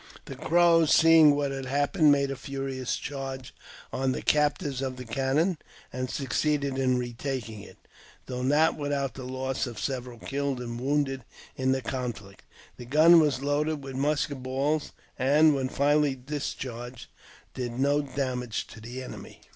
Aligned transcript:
The 0.25 0.35
Crows, 0.35 0.91
seeing 0.95 1.35
what 1.35 1.51
had 1.51 1.67
hap 1.67 1.93
pened, 1.93 2.09
made 2.09 2.31
a 2.31 2.35
furious 2.35 2.95
charge 2.95 3.53
on 3.93 4.13
the 4.13 4.23
captors 4.23 4.81
of 4.81 4.95
the 4.95 5.05
cannon, 5.05 5.59
and 5.93 6.09
succeeded 6.09 6.75
in 6.79 6.97
retaking 6.97 7.61
it, 7.61 7.77
though 8.25 8.41
not 8.41 8.75
without 8.75 9.13
the 9.13 9.25
loss 9.25 9.67
of 9.67 9.79
294 9.79 9.85
AUTOBIOGBAPHY 9.85 10.25
OF 10.25 10.27
several 10.27 10.27
killed 10.57 10.59
and 10.59 10.81
wounded 10.81 11.23
in 11.55 11.71
the 11.71 11.83
confiict. 11.83 12.39
The 12.77 12.85
gun 12.85 13.19
was 13.19 13.43
loaded 13.43 13.83
with 13.83 13.93
musket 13.95 14.41
balls, 14.41 14.91
and, 15.19 15.53
when 15.53 15.69
finally 15.69 16.15
discharged, 16.15 17.05
did 17.53 17.77
no 17.79 18.01
damage 18.01 18.65
to 18.69 18.81
the 18.81 19.03
enemy. 19.03 19.39